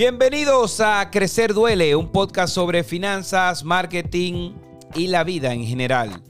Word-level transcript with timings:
Bienvenidos 0.00 0.80
a 0.80 1.10
Crecer 1.10 1.52
Duele, 1.52 1.94
un 1.94 2.08
podcast 2.08 2.54
sobre 2.54 2.82
finanzas, 2.84 3.62
marketing 3.64 4.54
y 4.94 5.08
la 5.08 5.24
vida 5.24 5.52
en 5.52 5.62
general. 5.66 6.22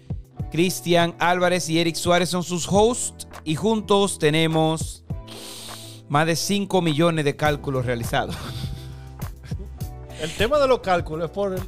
Cristian 0.51 1.15
Álvarez 1.21 1.69
y 1.69 1.79
Eric 1.79 1.95
Suárez 1.95 2.31
son 2.31 2.43
sus 2.43 2.67
hosts 2.69 3.29
y 3.45 3.55
juntos 3.55 4.19
tenemos 4.19 5.05
más 6.09 6.27
de 6.27 6.35
5 6.35 6.83
millones 6.83 7.25
de 7.25 7.37
cálculos 7.37 7.87
realizados. 7.87 8.35
El 10.21 10.33
tema 10.33 10.59
de 10.59 10.67
los 10.67 10.81
cálculos 10.81 11.27
es 11.27 11.31
por 11.31 11.53
el, 11.55 11.63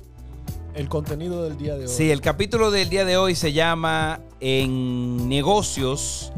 el 0.75 0.89
contenido 0.89 1.45
del 1.45 1.57
día 1.57 1.77
de 1.77 1.85
hoy. 1.85 1.89
Sí, 1.89 2.11
el 2.11 2.21
capítulo 2.21 2.73
del 2.73 2.89
día 2.89 3.05
de 3.05 3.17
hoy 3.17 3.37
se 3.37 3.53
llama 3.53 4.19
En 4.41 5.29
negocios 5.29 6.33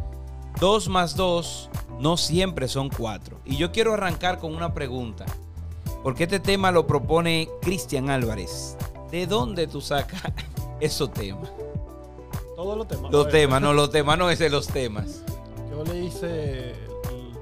2 0.61 0.89
más 0.91 1.17
2 1.17 1.71
no 2.01 2.19
siempre 2.19 2.69
son 2.69 2.91
4. 2.91 3.41
Y 3.47 3.57
yo 3.57 3.73
quiero 3.73 3.95
arrancar 3.95 4.39
con 4.39 4.55
una 4.55 4.75
pregunta. 4.75 5.25
Porque 6.05 6.25
este 6.25 6.39
tema 6.39 6.71
lo 6.71 6.87
propone 6.87 7.49
Cristian 7.63 8.11
Álvarez. 8.11 8.77
¿De 9.11 9.27
dónde 9.27 9.67
tú 9.67 9.81
sacas 9.81 10.23
esos 10.81 11.11
temas? 11.15 11.51
Todos 12.55 12.77
los 12.77 12.87
temas. 12.87 13.11
Los 13.11 13.29
temas, 13.31 13.63
no, 13.63 13.73
los 13.73 13.91
temas, 13.91 14.19
no 14.19 14.29
es 14.29 14.39
de 14.39 14.51
los 14.51 14.67
temas. 14.67 15.23
Yo 15.71 15.83
le 15.83 16.05
hice 16.05 16.75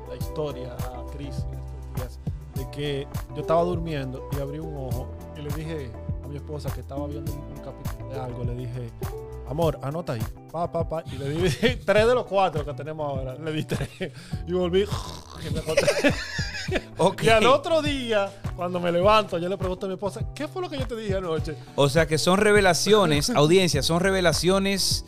la 0.09 0.15
historia 0.15 0.75
a 0.75 1.05
Chris 1.12 1.45
en 1.51 1.59
estos 1.59 1.95
días 1.97 2.20
de 2.55 2.70
que 2.70 3.09
yo 3.34 3.41
estaba 3.41 3.62
durmiendo 3.65 4.29
y 4.30 4.41
abrí 4.41 4.61
un 4.61 4.77
ojo 4.77 5.09
y 5.37 5.42
le 5.42 5.51
dije 5.55 5.91
a 6.25 6.29
mi 6.29 6.37
esposa 6.37 6.73
que 6.73 6.83
estaba 6.83 7.09
viendo 7.09 7.33
un, 7.33 7.39
un 7.41 7.65
capítulo 7.65 8.11
de 8.11 8.20
algo, 8.20 8.45
le 8.45 8.55
dije, 8.55 8.91
amor, 9.48 9.81
anota 9.83 10.12
ahí, 10.12 10.23
pa, 10.53 10.70
pa, 10.70 10.89
pa, 10.89 11.03
y 11.12 11.19
le 11.19 11.31
di 11.31 11.51
tres 11.84 12.06
de 12.06 12.15
los 12.15 12.27
cuatro 12.27 12.65
que 12.65 12.75
tenemos 12.75 13.09
ahora, 13.09 13.34
le 13.34 13.53
di 13.53 13.65
tres 13.65 13.89
y 14.47 14.53
volví 14.53 14.83
y 15.50 15.53
me 15.53 15.59
acosté. 15.59 16.15
Ok. 16.99 17.23
Y 17.25 17.29
al 17.29 17.47
otro 17.47 17.83
día, 17.83 18.31
cuando 18.57 18.79
me 18.81 18.93
levanto, 18.93 19.39
yo 19.39 19.49
le 19.49 19.57
pregunto 19.57 19.87
a 19.87 19.89
mi 19.89 19.95
esposa, 19.95 20.21
¿qué 20.35 20.47
fue 20.49 20.63
lo 20.63 20.69
que 20.71 20.79
yo 20.79 20.87
te 20.87 20.97
dije 20.97 21.17
anoche? 21.17 21.57
O 21.77 21.89
sea 21.89 22.07
que 22.07 22.19
son 22.19 22.39
revelaciones, 22.39 23.31
audiencia, 23.35 23.83
son 23.83 24.01
revelaciones 24.01 25.05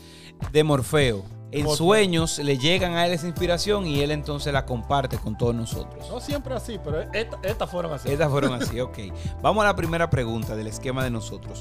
de 0.53 0.65
Morfeo. 0.65 1.25
En 1.53 1.63
Morfeo. 1.65 1.77
sueños 1.77 2.39
le 2.41 2.59
llegan 2.59 2.95
a 2.95 3.07
él 3.07 3.13
esa 3.13 3.27
inspiración 3.29 3.87
y 3.87 4.01
él 4.01 4.11
entonces 4.11 4.53
la 4.53 4.67
comparte 4.67 5.19
con 5.19 5.39
todos 5.39 5.55
nosotros. 5.55 6.09
No 6.11 6.19
siempre 6.21 6.53
así, 6.55 6.81
pero 6.83 7.03
esta- 7.13 7.39
estas 7.45 7.71
fueron 7.71 7.93
así. 7.93 8.11
Estas 8.11 8.29
fueron 8.29 8.55
así, 8.61 8.81
ok. 8.81 8.99
Vamos 9.41 9.63
a 9.63 9.69
la 9.69 9.77
primera 9.77 10.11
pregunta 10.11 10.57
del 10.57 10.67
esquema 10.67 11.05
de 11.05 11.11
nosotros. 11.11 11.61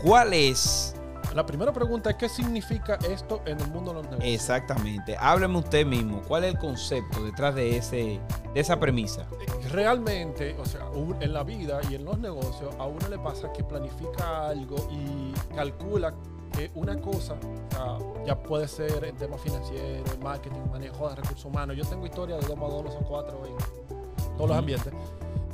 ¿Cuál 0.00 0.32
es 0.34 0.94
La 1.34 1.46
primera 1.46 1.72
pregunta 1.72 2.10
es, 2.10 2.16
¿qué 2.16 2.28
significa 2.28 2.98
esto 3.08 3.40
en 3.46 3.58
el 3.58 3.70
mundo 3.70 3.92
de 3.92 4.02
los 4.02 4.10
negocios? 4.10 4.34
exactamente? 4.34 5.16
Hábleme 5.18 5.58
usted 5.58 5.86
mismo. 5.86 6.20
¿Cuál 6.28 6.44
es 6.44 6.54
el 6.54 6.58
concepto 6.58 7.24
detrás 7.24 7.54
de, 7.54 7.78
ese, 7.78 8.20
de 8.52 8.60
esa 8.60 8.78
premisa? 8.78 9.26
Realmente, 9.70 10.54
o 10.58 10.66
sea, 10.66 10.88
en 11.20 11.32
la 11.32 11.42
vida 11.42 11.80
y 11.90 11.94
en 11.94 12.04
los 12.04 12.18
negocios, 12.18 12.74
a 12.78 12.84
uno 12.84 13.08
le 13.08 13.18
pasa 13.18 13.50
que 13.50 13.64
planifica 13.64 14.48
algo 14.48 14.76
y 14.90 15.32
calcula 15.54 16.12
que 16.52 16.70
una 16.74 17.00
cosa, 17.00 17.34
o 17.34 17.70
sea, 17.70 17.98
ya 18.26 18.42
puede 18.42 18.68
ser 18.68 19.02
en 19.04 19.16
temas 19.16 19.40
financieros, 19.40 20.18
marketing, 20.18 20.60
manejo 20.70 21.08
de 21.08 21.16
recursos 21.16 21.46
humanos. 21.46 21.74
Yo 21.78 21.84
tengo 21.86 22.04
historia 22.04 22.36
de 22.36 22.46
2 22.46 22.58
más 22.58 22.70
2 22.70 22.84
no 22.84 22.92
son 22.92 23.04
4 23.04 23.42
en 23.46 24.36
todos 24.36 24.50
los 24.50 24.58
ambientes. 24.58 24.92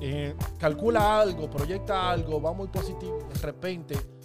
Eh, 0.00 0.34
calcula 0.58 1.20
algo, 1.20 1.48
proyecta 1.48 2.10
algo, 2.10 2.42
va 2.42 2.52
muy 2.52 2.66
positivo, 2.66 3.18
de 3.32 3.40
repente 3.40 4.17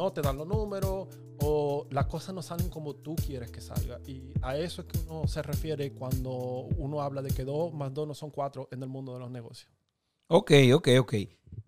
no 0.00 0.12
te 0.12 0.22
dan 0.22 0.38
los 0.38 0.46
números 0.46 1.08
o 1.42 1.86
las 1.90 2.06
cosas 2.06 2.34
no 2.34 2.42
salen 2.42 2.70
como 2.70 2.94
tú 2.96 3.14
quieres 3.16 3.50
que 3.50 3.60
salga. 3.60 4.00
Y 4.06 4.32
a 4.40 4.56
eso 4.56 4.82
es 4.82 4.88
que 4.88 4.98
uno 4.98 5.26
se 5.28 5.42
refiere 5.42 5.92
cuando 5.92 6.32
uno 6.78 7.02
habla 7.02 7.20
de 7.20 7.30
que 7.30 7.44
2 7.44 7.74
más 7.74 7.92
2 7.92 8.08
no 8.08 8.14
son 8.14 8.30
4 8.30 8.68
en 8.72 8.82
el 8.82 8.88
mundo 8.88 9.12
de 9.12 9.20
los 9.20 9.30
negocios. 9.30 9.70
Ok, 10.28 10.52
ok, 10.72 10.88
ok. 11.00 11.14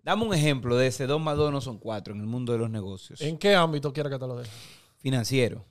Dame 0.01 0.25
un 0.25 0.33
ejemplo 0.33 0.75
de 0.77 0.87
ese 0.87 1.05
2 1.05 1.21
más 1.21 1.37
2 1.37 1.51
no 1.51 1.61
son 1.61 1.77
4 1.77 2.15
en 2.15 2.21
el 2.21 2.25
mundo 2.25 2.53
de 2.53 2.59
los 2.59 2.69
negocios. 2.71 3.21
¿En 3.21 3.37
qué 3.37 3.53
ámbito 3.53 3.93
quieres 3.93 4.11
que 4.11 4.17
te 4.17 4.27
lo 4.27 4.37
dé? 4.37 4.47
Financiero. 4.97 5.65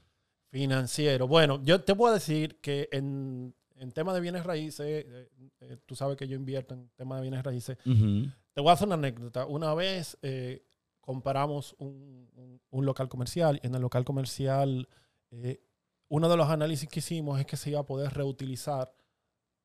Financiero. 0.50 1.26
Bueno, 1.26 1.60
yo 1.64 1.82
te 1.82 1.96
puedo 1.96 2.14
decir 2.14 2.60
que 2.60 2.88
en, 2.92 3.54
en 3.76 3.90
tema 3.90 4.14
de 4.14 4.20
bienes 4.20 4.44
raíces, 4.44 5.04
eh, 5.08 5.30
eh, 5.60 5.78
tú 5.84 5.96
sabes 5.96 6.16
que 6.16 6.28
yo 6.28 6.36
invierto 6.36 6.74
en 6.74 6.90
tema 6.94 7.16
de 7.16 7.22
bienes 7.22 7.42
raíces. 7.42 7.76
Te 7.82 8.60
voy 8.60 8.70
a 8.70 8.74
hacer 8.74 8.86
una 8.86 8.94
anécdota. 8.94 9.46
Una 9.46 9.74
vez 9.74 10.16
eh, 10.22 10.62
comparamos 11.02 11.74
un, 11.78 12.30
un- 12.34 12.60
un 12.70 12.86
local 12.86 13.10
comercial. 13.10 13.60
En 13.62 13.74
el 13.74 13.82
local 13.82 14.04
comercial, 14.06 14.88
eh, 15.30 15.60
uno 16.08 16.28
de 16.30 16.36
los 16.38 16.48
análisis 16.48 16.88
que 16.88 17.00
hicimos 17.00 17.38
es 17.38 17.44
que 17.46 17.56
se 17.58 17.70
iba 17.70 17.80
a 17.80 17.86
poder 17.86 18.12
reutilizar 18.14 18.94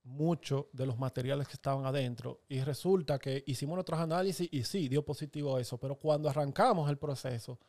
mucho 0.03 0.69
de 0.73 0.85
los 0.85 0.97
materiales 0.97 1.47
que 1.47 1.53
estaban 1.53 1.85
adentro. 1.85 2.41
Y 2.49 2.61
resulta 2.61 3.19
que 3.19 3.43
hicimos 3.47 3.75
nuestros 3.75 3.99
análisis 3.99 4.47
y 4.51 4.63
sí, 4.63 4.87
dio 4.89 5.03
positivo 5.05 5.57
eso. 5.59 5.77
Pero 5.77 5.95
cuando 5.97 6.29
arrancamos 6.29 6.89
el 6.89 6.97
proceso, 6.97 7.59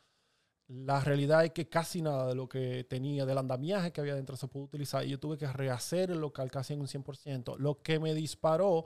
la 0.67 0.99
realidad 1.01 1.43
es 1.45 1.51
que 1.51 1.67
casi 1.67 2.01
nada 2.01 2.27
de 2.27 2.35
lo 2.35 2.47
que 2.47 2.83
tenía, 2.85 3.25
del 3.25 3.37
andamiaje 3.39 3.91
que 3.91 4.01
había 4.01 4.15
dentro, 4.15 4.35
se 4.37 4.47
pudo 4.47 4.63
utilizar. 4.65 5.03
Y 5.05 5.09
yo 5.09 5.19
tuve 5.19 5.37
que 5.37 5.47
rehacer 5.47 6.11
el 6.11 6.19
local 6.19 6.49
casi 6.51 6.73
en 6.73 6.81
un 6.81 6.87
100%, 6.87 7.57
lo 7.57 7.81
que 7.81 7.99
me 7.99 8.13
disparó 8.13 8.85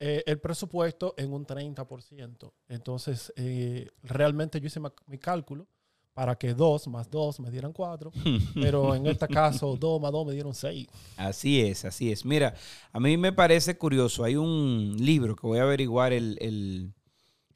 eh, 0.00 0.22
el 0.26 0.38
presupuesto 0.40 1.14
en 1.16 1.32
un 1.32 1.46
30%. 1.46 2.52
Entonces, 2.68 3.32
eh, 3.36 3.88
realmente 4.02 4.60
yo 4.60 4.66
hice 4.66 4.80
mi 5.06 5.18
cálculo 5.18 5.66
para 6.12 6.34
que 6.36 6.54
2 6.54 6.88
más 6.88 7.10
2 7.10 7.40
me 7.40 7.50
dieran 7.50 7.72
4, 7.74 8.10
pero 8.54 8.94
en 8.94 9.06
este 9.06 9.28
caso 9.28 9.76
2 9.78 10.00
más 10.00 10.12
2 10.12 10.26
me 10.26 10.32
dieron 10.32 10.54
6. 10.54 10.86
Así 11.16 11.60
es, 11.60 11.84
así 11.84 12.10
es. 12.10 12.24
Mira, 12.24 12.54
a 12.92 13.00
mí 13.00 13.16
me 13.18 13.32
parece 13.32 13.76
curioso. 13.76 14.24
Hay 14.24 14.36
un 14.36 14.96
libro 14.98 15.36
que 15.36 15.46
voy 15.46 15.58
a 15.58 15.62
averiguar 15.64 16.12
el, 16.12 16.38
el- 16.40 16.92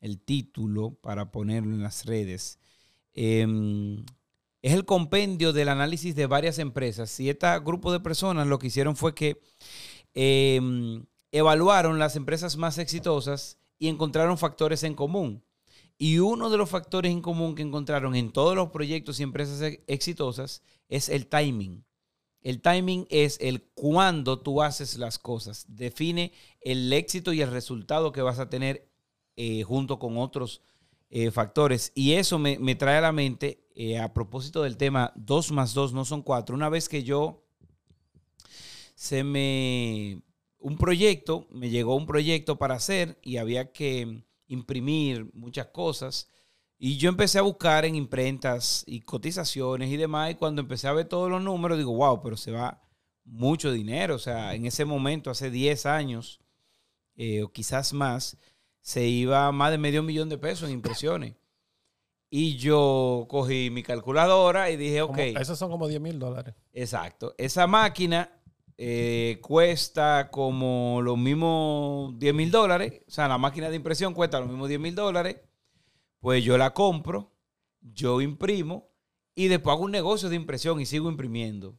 el 0.03 0.19
título 0.21 0.95
para 0.95 1.31
ponerlo 1.31 1.75
en 1.75 1.83
las 1.83 2.07
redes. 2.07 2.59
Em, 3.13 4.03
es 4.63 4.73
el 4.73 4.85
compendio 4.87 5.53
del 5.53 5.69
análisis 5.69 6.15
de 6.15 6.25
varias 6.27 6.59
empresas. 6.59 7.19
Y 7.21 7.29
este 7.29 7.47
grupo 7.61 7.93
de 7.93 8.01
personas 8.01 8.47
lo 8.47 8.59
que 8.59 8.69
hicieron 8.69 8.97
fue 8.97 9.15
que 9.15 9.43
em, 10.15 11.05
evaluaron 11.33 11.99
las 11.99 12.17
empresas 12.17 12.57
más 12.57 12.79
exitosas 12.79 13.59
y 13.79 13.89
encontraron 13.89 14.39
factores 14.39 14.83
en 14.83 14.95
común. 14.95 15.45
Y 15.99 16.19
uno 16.19 16.49
de 16.51 16.57
los 16.57 16.71
factores 16.71 17.13
en 17.13 17.21
común 17.21 17.55
que 17.55 17.63
encontraron 17.63 18.15
en 18.17 18.33
todos 18.33 18.55
los 18.57 18.71
proyectos 18.71 19.21
y 19.21 19.23
empresas 19.23 19.61
ex- 19.61 19.83
exitosas 19.87 20.63
es 20.89 21.09
el 21.09 21.27
timing. 21.27 21.85
El 22.43 22.63
timing 22.63 23.07
es 23.11 23.37
el 23.41 23.63
cuándo 23.75 24.39
tú 24.41 24.63
haces 24.63 24.97
las 24.97 25.19
cosas. 25.19 25.67
Define 25.69 26.33
el 26.63 26.91
éxito 26.93 27.35
y 27.35 27.43
el 27.43 27.51
resultado 27.51 28.13
que 28.13 28.23
vas 28.23 28.39
a 28.39 28.49
tener 28.49 28.89
eh, 29.37 29.63
junto 29.63 29.99
con 29.99 30.17
otros 30.17 30.63
eh, 31.11 31.31
factores. 31.31 31.93
Y 31.95 32.13
eso 32.13 32.39
me, 32.39 32.59
me 32.59 32.77
trae 32.77 32.97
a 32.97 33.03
la 33.03 33.13
mente, 33.13 33.67
eh, 33.75 33.99
a 33.99 34.15
propósito 34.15 34.63
del 34.63 34.79
tema 34.79 35.13
2 35.17 35.53
más 35.53 35.75
2 35.75 35.93
no 35.93 36.07
son 36.07 36.23
4. 36.23 36.55
Una 36.55 36.71
vez 36.71 36.89
que 36.89 37.03
yo 37.05 37.45
se 38.95 39.23
me... 39.23 40.23
Un 40.61 40.77
proyecto, 40.77 41.47
me 41.51 41.71
llegó 41.71 41.97
un 41.97 42.07
proyecto 42.07 42.57
para 42.59 42.75
hacer 42.75 43.19
y 43.23 43.39
había 43.39 43.73
que 43.73 44.25
imprimir 44.47 45.31
muchas 45.35 45.67
cosas. 45.69 46.29
Y 46.79 46.97
yo 46.99 47.09
empecé 47.09 47.39
a 47.39 47.43
buscar 47.43 47.85
en 47.85 47.95
imprentas 47.95 48.85
y 48.87 49.01
cotizaciones 49.01 49.91
y 49.91 49.97
demás. 49.97 50.31
Y 50.31 50.35
cuando 50.35 50.61
empecé 50.63 50.87
a 50.89 50.93
ver 50.93 51.07
todos 51.09 51.31
los 51.31 51.43
números, 51.43 51.79
digo, 51.79 51.95
wow, 51.95 52.23
pero 52.23 52.37
se 52.37 52.53
va 52.53 52.83
mucho 53.25 53.73
dinero. 53.73 54.15
O 54.15 54.19
sea, 54.19 54.55
en 54.55 54.67
ese 54.67 54.85
momento, 54.85 55.31
hace 55.31 55.51
10 55.51 55.87
años, 55.87 56.41
eh, 57.17 57.43
o 57.43 57.53
quizás 57.53 57.93
más, 57.93 58.37
se 58.81 59.07
iba 59.07 59.51
más 59.53 59.71
de 59.71 59.79
medio 59.79 60.03
millón 60.03 60.29
de 60.31 60.39
pesos 60.39 60.69
en 60.69 60.75
impresiones. 60.75 61.35
Y 62.31 62.57
yo 62.59 63.27
cogí 63.29 63.71
mi 63.71 63.83
calculadora 63.83 64.71
y 64.71 64.77
dije, 64.77 65.03
ok, 65.03 65.09
Como- 65.17 65.23
esos 65.39 65.59
son 65.59 65.71
como 65.71 65.89
10 65.89 66.01
mil 66.01 66.19
dólares. 66.19 66.55
exacto. 66.73 67.35
Esa 67.39 67.67
máquina 67.67 68.40
eh, 68.83 69.41
cuesta 69.43 70.31
como 70.31 71.03
los 71.03 71.19
mismos 71.19 72.19
10 72.19 72.33
mil 72.33 72.51
dólares. 72.51 73.03
O 73.07 73.11
sea, 73.11 73.29
la 73.29 73.37
máquina 73.37 73.69
de 73.69 73.77
impresión 73.77 74.15
cuesta 74.15 74.41
los 74.41 74.49
mismos 74.49 74.71
10 74.71 74.81
mil 74.81 74.95
dólares. 74.95 75.37
Pues 76.19 76.43
yo 76.43 76.57
la 76.57 76.73
compro, 76.73 77.31
yo 77.83 78.23
imprimo 78.23 78.89
y 79.35 79.49
después 79.49 79.75
hago 79.75 79.85
un 79.85 79.91
negocio 79.91 80.31
de 80.31 80.37
impresión 80.37 80.81
y 80.81 80.87
sigo 80.87 81.11
imprimiendo. 81.11 81.79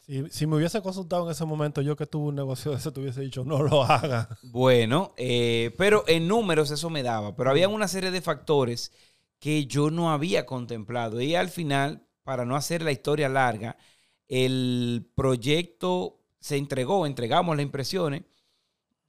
Si, 0.00 0.28
si 0.30 0.48
me 0.48 0.56
hubiese 0.56 0.82
consultado 0.82 1.26
en 1.26 1.30
ese 1.30 1.44
momento, 1.44 1.82
yo 1.82 1.94
que 1.94 2.06
tuve 2.06 2.30
un 2.30 2.34
negocio 2.34 2.72
de 2.72 2.78
ese, 2.78 2.90
te 2.90 2.98
hubiese 2.98 3.20
dicho, 3.20 3.44
no 3.44 3.62
lo 3.62 3.84
haga. 3.84 4.28
Bueno, 4.42 5.14
eh, 5.18 5.72
pero 5.78 6.02
en 6.08 6.26
números 6.26 6.72
eso 6.72 6.90
me 6.90 7.04
daba. 7.04 7.36
Pero 7.36 7.50
había 7.50 7.68
una 7.68 7.86
serie 7.86 8.10
de 8.10 8.22
factores 8.22 8.90
que 9.38 9.66
yo 9.66 9.92
no 9.92 10.10
había 10.10 10.46
contemplado. 10.46 11.20
Y 11.20 11.36
al 11.36 11.48
final, 11.48 12.08
para 12.24 12.44
no 12.44 12.56
hacer 12.56 12.82
la 12.82 12.90
historia 12.90 13.28
larga, 13.28 13.76
el 14.26 15.08
proyecto 15.14 16.19
se 16.40 16.56
entregó, 16.56 17.06
entregamos 17.06 17.56
las 17.56 17.64
impresiones, 17.64 18.22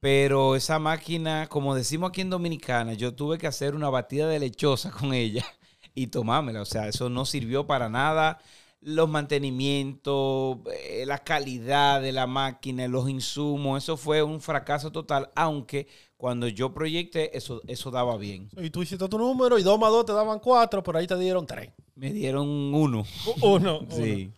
pero 0.00 0.56
esa 0.56 0.78
máquina, 0.78 1.46
como 1.48 1.74
decimos 1.74 2.10
aquí 2.10 2.20
en 2.20 2.30
Dominicana, 2.30 2.92
yo 2.94 3.14
tuve 3.14 3.38
que 3.38 3.46
hacer 3.46 3.74
una 3.74 3.88
batida 3.88 4.28
de 4.28 4.40
lechosa 4.40 4.90
con 4.90 5.14
ella 5.14 5.44
y 5.94 6.08
tomármela. 6.08 6.62
O 6.62 6.64
sea, 6.64 6.88
eso 6.88 7.08
no 7.08 7.24
sirvió 7.24 7.66
para 7.66 7.88
nada. 7.88 8.38
los 8.80 9.08
mantenimientos, 9.08 10.58
eh, 10.74 11.04
la 11.06 11.18
calidad 11.18 12.02
de 12.02 12.12
la 12.12 12.26
máquina, 12.26 12.88
los 12.88 13.08
insumos, 13.08 13.82
eso 13.84 13.96
fue 13.96 14.22
un 14.24 14.40
fracaso 14.40 14.90
total, 14.90 15.30
aunque 15.36 15.86
cuando 16.16 16.48
yo 16.48 16.72
proyecté, 16.74 17.36
eso, 17.36 17.60
eso 17.68 17.90
daba 17.92 18.16
bien. 18.16 18.48
Y 18.56 18.70
tú 18.70 18.82
hiciste 18.82 19.08
tu 19.08 19.18
número 19.18 19.58
y 19.58 19.62
dos 19.62 19.78
más 19.78 19.90
dos 19.90 20.04
te 20.04 20.12
daban 20.12 20.40
cuatro, 20.40 20.82
por 20.82 20.96
ahí 20.96 21.06
te 21.06 21.16
dieron 21.18 21.46
tres. 21.46 21.70
Me 21.94 22.12
dieron 22.12 22.48
uno. 22.74 23.04
Uno. 23.40 23.80
Sí. 23.90 24.32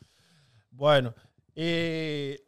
Bueno, 0.70 1.14
eh, 1.55 2.45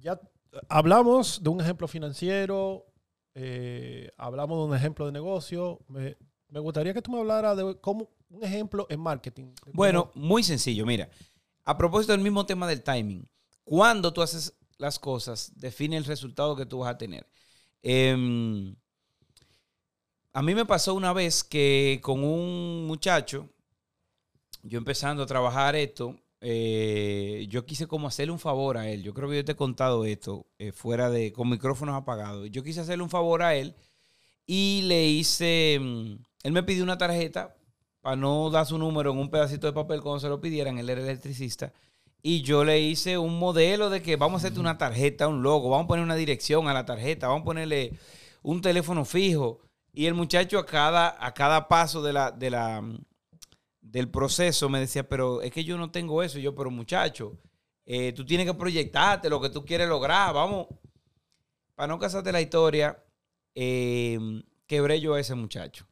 ya 0.00 0.20
hablamos 0.68 1.42
de 1.42 1.48
un 1.48 1.60
ejemplo 1.60 1.88
financiero, 1.88 2.86
eh, 3.34 4.10
hablamos 4.16 4.58
de 4.58 4.64
un 4.64 4.76
ejemplo 4.76 5.06
de 5.06 5.12
negocio. 5.12 5.80
Me, 5.88 6.16
gustaría 6.60 6.94
que 6.94 7.02
tú 7.02 7.10
me 7.10 7.18
hablaras 7.18 7.56
de 7.56 7.78
cómo 7.80 8.10
un 8.30 8.44
ejemplo 8.44 8.86
en 8.88 9.00
marketing. 9.00 9.52
Bueno, 9.72 10.10
muy 10.14 10.42
sencillo. 10.42 10.86
Mira, 10.86 11.08
a 11.64 11.76
propósito 11.76 12.12
del 12.12 12.20
mismo 12.20 12.46
tema 12.46 12.68
del 12.68 12.82
timing, 12.82 13.28
cuando 13.64 14.12
tú 14.12 14.22
haces 14.22 14.56
las 14.78 14.98
cosas, 14.98 15.52
define 15.56 15.96
el 15.96 16.04
resultado 16.04 16.56
que 16.56 16.66
tú 16.66 16.80
vas 16.80 16.94
a 16.94 16.98
tener. 16.98 17.26
Em, 17.82 18.74
a 20.32 20.42
mí 20.42 20.54
me 20.54 20.64
pasó 20.64 20.94
una 20.94 21.12
vez 21.12 21.44
que 21.44 22.00
con 22.02 22.24
un 22.24 22.86
muchacho, 22.86 23.48
yo 24.62 24.78
empezando 24.78 25.22
a 25.22 25.26
trabajar 25.26 25.76
esto, 25.76 26.16
eh, 26.46 27.46
yo 27.48 27.64
quise 27.64 27.86
como 27.86 28.06
hacerle 28.06 28.32
un 28.32 28.38
favor 28.38 28.76
a 28.76 28.88
él. 28.90 29.02
Yo 29.02 29.14
creo 29.14 29.30
que 29.30 29.36
yo 29.36 29.44
te 29.44 29.52
he 29.52 29.56
contado 29.56 30.04
esto 30.04 30.46
eh, 30.58 30.72
fuera 30.72 31.08
de, 31.08 31.32
con 31.32 31.48
micrófonos 31.48 31.94
apagados. 31.96 32.50
Yo 32.50 32.62
quise 32.62 32.80
hacerle 32.80 33.02
un 33.02 33.10
favor 33.10 33.42
a 33.42 33.54
él 33.54 33.74
y 34.46 34.82
le 34.82 35.06
hice, 35.06 35.78
mm, 35.80 36.16
él 36.42 36.52
me 36.52 36.62
pidió 36.62 36.84
una 36.84 36.98
tarjeta 36.98 37.56
para 38.02 38.16
no 38.16 38.50
dar 38.50 38.66
su 38.66 38.76
número 38.76 39.12
en 39.12 39.18
un 39.18 39.30
pedacito 39.30 39.66
de 39.66 39.72
papel 39.72 40.02
cuando 40.02 40.20
se 40.20 40.28
lo 40.28 40.38
pidieran, 40.38 40.76
él 40.78 40.90
era 40.90 41.00
electricista. 41.00 41.72
Y 42.22 42.42
yo 42.42 42.62
le 42.62 42.78
hice 42.80 43.16
un 43.16 43.38
modelo 43.38 43.88
de 43.88 44.02
que 44.02 44.16
vamos 44.16 44.34
a 44.34 44.46
hacerte 44.46 44.60
una 44.60 44.76
tarjeta, 44.76 45.28
un 45.28 45.42
logo, 45.42 45.70
vamos 45.70 45.86
a 45.86 45.88
poner 45.88 46.04
una 46.04 46.14
dirección 46.14 46.68
a 46.68 46.74
la 46.74 46.84
tarjeta, 46.84 47.28
vamos 47.28 47.42
a 47.42 47.46
ponerle 47.46 47.92
un 48.42 48.60
teléfono 48.60 49.06
fijo. 49.06 49.60
Y 49.94 50.06
el 50.06 50.14
muchacho 50.14 50.58
a 50.58 50.66
cada, 50.66 51.16
a 51.24 51.32
cada 51.32 51.68
paso 51.68 52.02
de 52.02 52.12
la, 52.12 52.30
de 52.30 52.50
la, 52.50 52.82
del 53.84 54.10
proceso 54.10 54.68
me 54.68 54.80
decía, 54.80 55.08
pero 55.08 55.42
es 55.42 55.52
que 55.52 55.64
yo 55.64 55.78
no 55.78 55.90
tengo 55.92 56.22
eso. 56.22 56.38
Yo, 56.40 56.54
pero 56.54 56.70
muchacho, 56.70 57.38
eh, 57.86 58.12
tú 58.12 58.24
tienes 58.26 58.46
que 58.46 58.54
proyectarte 58.54 59.30
lo 59.30 59.40
que 59.40 59.50
tú 59.50 59.64
quieres 59.64 59.88
lograr. 59.88 60.34
Vamos, 60.34 60.68
para 61.74 61.88
no 61.88 61.98
casarte 61.98 62.32
la 62.32 62.40
historia, 62.40 63.02
eh, 63.54 64.18
quebré 64.66 65.00
yo 65.00 65.14
a 65.14 65.20
ese 65.20 65.34
muchacho. 65.34 65.86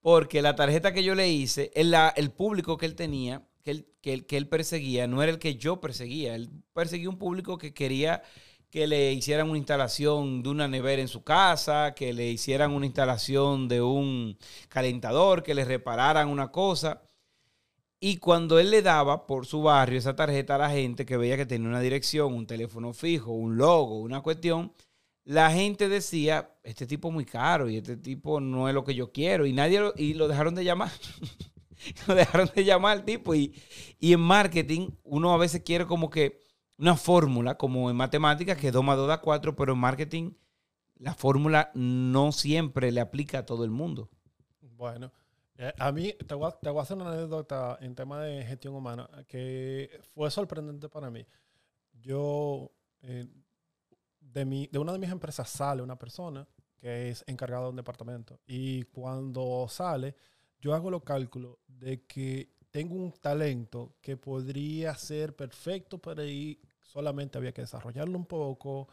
Porque 0.00 0.40
la 0.42 0.56
tarjeta 0.56 0.92
que 0.92 1.04
yo 1.04 1.14
le 1.14 1.28
hice, 1.28 1.70
el, 1.74 1.90
la- 1.90 2.12
el 2.16 2.30
público 2.30 2.76
que 2.78 2.86
él 2.86 2.94
tenía, 2.96 3.46
que 3.62 3.70
él, 3.72 3.86
que, 4.00 4.12
él, 4.14 4.26
que 4.26 4.36
él 4.38 4.48
perseguía, 4.48 5.06
no 5.06 5.22
era 5.22 5.30
el 5.32 5.38
que 5.38 5.56
yo 5.56 5.80
perseguía. 5.80 6.34
Él 6.34 6.50
perseguía 6.72 7.10
un 7.10 7.18
público 7.18 7.58
que 7.58 7.74
quería 7.74 8.22
que 8.70 8.86
le 8.86 9.12
hicieran 9.12 9.48
una 9.48 9.58
instalación 9.58 10.42
de 10.42 10.48
una 10.48 10.68
nevera 10.68 11.02
en 11.02 11.08
su 11.08 11.24
casa, 11.24 11.94
que 11.94 12.12
le 12.12 12.30
hicieran 12.30 12.72
una 12.72 12.86
instalación 12.86 13.68
de 13.68 13.82
un 13.82 14.38
calentador, 14.68 15.42
que 15.42 15.54
le 15.54 15.64
repararan 15.64 16.28
una 16.28 16.52
cosa. 16.52 17.02
Y 17.98 18.16
cuando 18.18 18.58
él 18.58 18.70
le 18.70 18.82
daba 18.82 19.26
por 19.26 19.44
su 19.46 19.62
barrio 19.62 19.98
esa 19.98 20.16
tarjeta 20.16 20.54
a 20.54 20.58
la 20.58 20.70
gente 20.70 21.04
que 21.04 21.16
veía 21.16 21.36
que 21.36 21.46
tenía 21.46 21.68
una 21.68 21.80
dirección, 21.80 22.32
un 22.32 22.46
teléfono 22.46 22.92
fijo, 22.94 23.32
un 23.32 23.58
logo, 23.58 24.00
una 24.00 24.22
cuestión, 24.22 24.72
la 25.24 25.50
gente 25.52 25.88
decía, 25.88 26.56
este 26.62 26.86
tipo 26.86 27.08
es 27.08 27.14
muy 27.14 27.24
caro 27.26 27.68
y 27.68 27.76
este 27.76 27.96
tipo 27.96 28.40
no 28.40 28.68
es 28.68 28.74
lo 28.74 28.84
que 28.84 28.94
yo 28.94 29.12
quiero. 29.12 29.46
Y 29.46 29.52
nadie 29.52 29.80
lo, 29.80 29.92
y 29.96 30.14
lo 30.14 30.28
dejaron 30.28 30.54
de 30.54 30.64
llamar. 30.64 30.90
lo 32.06 32.14
dejaron 32.14 32.50
de 32.54 32.64
llamar 32.64 32.98
al 32.98 33.04
tipo. 33.04 33.34
Y, 33.34 33.54
y 33.98 34.12
en 34.12 34.20
marketing 34.20 34.90
uno 35.02 35.32
a 35.32 35.36
veces 35.36 35.62
quiere 35.62 35.86
como 35.86 36.08
que 36.08 36.40
una 36.80 36.96
fórmula, 36.96 37.58
como 37.58 37.90
en 37.90 37.96
matemáticas, 37.96 38.56
que 38.56 38.72
2 38.72 38.82
más 38.82 38.96
2 38.96 39.08
da 39.08 39.20
4, 39.20 39.54
pero 39.54 39.74
en 39.74 39.78
marketing 39.78 40.32
la 40.96 41.14
fórmula 41.14 41.70
no 41.74 42.32
siempre 42.32 42.90
le 42.90 43.00
aplica 43.00 43.40
a 43.40 43.46
todo 43.46 43.64
el 43.64 43.70
mundo. 43.70 44.10
Bueno, 44.60 45.12
eh, 45.56 45.72
a 45.78 45.92
mí 45.92 46.14
te 46.26 46.34
voy 46.34 46.50
a, 46.50 46.80
hacer 46.80 46.96
una 46.96 47.12
anécdota 47.12 47.78
en 47.80 47.94
tema 47.94 48.20
de 48.20 48.44
gestión 48.44 48.74
humana 48.74 49.08
que 49.26 50.00
fue 50.14 50.30
sorprendente 50.30 50.88
para 50.88 51.10
mí. 51.10 51.26
Yo, 51.92 52.70
eh, 53.02 53.26
de, 54.20 54.44
mi, 54.44 54.66
de 54.68 54.78
una 54.78 54.92
de 54.92 54.98
mis 54.98 55.10
empresas 55.10 55.48
sale 55.48 55.82
una 55.82 55.98
persona 55.98 56.46
que 56.78 57.10
es 57.10 57.24
encargada 57.26 57.64
de 57.64 57.70
un 57.70 57.76
departamento 57.76 58.40
y 58.46 58.84
cuando 58.84 59.66
sale, 59.68 60.14
yo 60.60 60.74
hago 60.74 60.90
los 60.90 61.02
cálculos 61.02 61.58
de 61.66 62.06
que 62.06 62.54
tengo 62.70 62.94
un 62.94 63.12
talento 63.12 63.96
que 64.00 64.16
podría 64.16 64.94
ser 64.94 65.34
perfecto 65.34 65.98
para 65.98 66.24
ir, 66.24 66.60
solamente 66.90 67.38
había 67.38 67.52
que 67.52 67.62
desarrollarlo 67.62 68.18
un 68.18 68.26
poco 68.26 68.88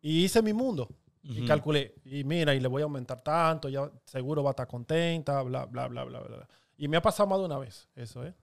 y 0.00 0.24
hice 0.24 0.42
mi 0.42 0.52
mundo. 0.52 0.88
Y 1.22 1.38
Ujú. 1.38 1.46
calculé, 1.46 1.94
y 2.04 2.22
mira, 2.24 2.54
y 2.54 2.60
le 2.60 2.68
voy 2.68 2.82
a 2.82 2.84
aumentar 2.84 3.22
tanto, 3.22 3.68
ya 3.68 3.90
seguro 4.04 4.42
va 4.42 4.50
a 4.50 4.52
estar 4.52 4.68
contenta, 4.68 5.42
bla, 5.42 5.64
bla, 5.66 5.88
bla, 5.88 6.04
bla, 6.04 6.20
bla. 6.20 6.36
bla. 6.36 6.48
Y 6.76 6.86
me 6.88 6.96
ha 6.98 7.02
pasado 7.02 7.28
más 7.28 7.38
de 7.38 7.46
una 7.46 7.58
vez 7.58 7.88
eso, 7.94 8.24
¿eh? 8.24 8.34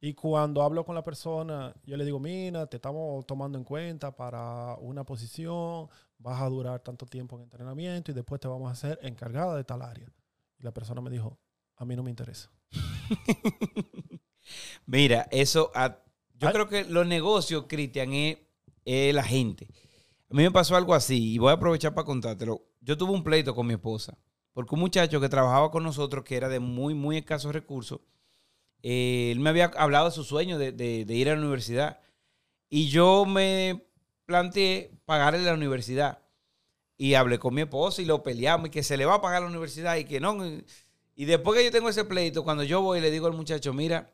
Y 0.00 0.14
cuando 0.14 0.62
hablo 0.62 0.84
con 0.84 0.94
la 0.94 1.04
persona, 1.04 1.74
yo 1.84 1.96
le 1.96 2.04
digo, 2.04 2.18
mira, 2.20 2.66
te 2.66 2.76
estamos 2.76 3.24
tomando 3.26 3.56
en 3.58 3.64
cuenta 3.64 4.14
para 4.14 4.76
una 4.80 5.04
posición, 5.04 5.88
vas 6.18 6.40
a 6.42 6.48
durar 6.48 6.80
tanto 6.80 7.06
tiempo 7.06 7.36
en 7.36 7.42
entrenamiento 7.42 8.10
y 8.10 8.14
después 8.14 8.40
te 8.40 8.48
vamos 8.48 8.68
a 8.68 8.72
hacer 8.72 8.98
encargada 9.02 9.56
de 9.56 9.64
tal 9.64 9.82
área. 9.82 10.08
Y 10.58 10.62
la 10.64 10.72
persona 10.72 11.00
me 11.00 11.10
dijo, 11.10 11.38
a 11.76 11.84
mí 11.84 11.94
no 11.96 12.02
me 12.02 12.10
interesa. 12.10 12.50
Mira, 14.86 15.28
eso, 15.30 15.70
a- 15.74 15.98
yo 16.42 16.48
Ay. 16.48 16.52
creo 16.54 16.68
que 16.68 16.84
los 16.84 17.06
negocios, 17.06 17.64
Cristian, 17.68 18.12
es, 18.12 18.38
es 18.84 19.14
la 19.14 19.22
gente. 19.24 19.68
A 20.30 20.34
mí 20.34 20.42
me 20.42 20.50
pasó 20.50 20.76
algo 20.76 20.94
así 20.94 21.32
y 21.34 21.38
voy 21.38 21.50
a 21.50 21.54
aprovechar 21.54 21.94
para 21.94 22.04
contártelo. 22.04 22.62
Yo 22.80 22.96
tuve 22.98 23.12
un 23.12 23.22
pleito 23.24 23.54
con 23.54 23.66
mi 23.66 23.74
esposa 23.74 24.18
porque 24.52 24.74
un 24.74 24.80
muchacho 24.80 25.20
que 25.20 25.28
trabajaba 25.30 25.70
con 25.70 25.82
nosotros, 25.82 26.24
que 26.24 26.36
era 26.36 26.48
de 26.48 26.60
muy, 26.60 26.92
muy 26.94 27.16
escasos 27.16 27.52
recursos, 27.54 28.00
eh, 28.82 29.30
él 29.32 29.40
me 29.40 29.50
había 29.50 29.66
hablado 29.76 30.06
de 30.06 30.10
su 30.14 30.24
sueño 30.24 30.58
de, 30.58 30.72
de- 30.72 31.04
de 31.04 31.14
ir 31.14 31.30
a 31.30 31.34
la 31.34 31.40
universidad 31.40 32.00
y 32.68 32.88
yo 32.88 33.24
me 33.24 33.86
planteé 34.26 34.90
pagarle 35.04 35.42
la 35.42 35.54
universidad. 35.54 36.18
Y 36.98 37.14
hablé 37.14 37.38
con 37.38 37.54
mi 37.54 37.62
esposa 37.62 38.00
y 38.00 38.04
lo 38.04 38.22
peleamos 38.22 38.68
y 38.68 38.70
que 38.70 38.82
se 38.82 38.96
le 38.96 39.04
va 39.06 39.14
a 39.14 39.20
pagar 39.20 39.42
la 39.42 39.48
universidad 39.48 39.96
y 39.96 40.04
que 40.04 40.20
no. 40.20 40.36
Y 41.16 41.24
después 41.24 41.58
que 41.58 41.64
yo 41.64 41.70
tengo 41.72 41.88
ese 41.88 42.04
pleito, 42.04 42.44
cuando 42.44 42.62
yo 42.62 42.80
voy 42.80 42.98
y 42.98 43.02
le 43.02 43.10
digo 43.10 43.26
al 43.26 43.32
muchacho, 43.32 43.72
mira, 43.72 44.10